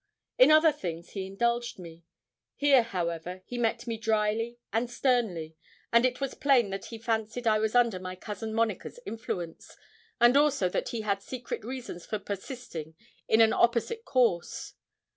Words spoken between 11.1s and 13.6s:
secret reasons for persisting in an